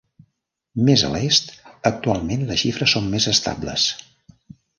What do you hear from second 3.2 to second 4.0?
estables.